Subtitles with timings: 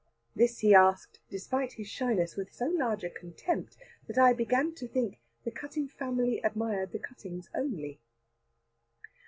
[0.35, 3.77] This he asked, despite his shyness, with so large a contempt,
[4.07, 7.99] that I began to think the Cutting family admired the Cuttings only.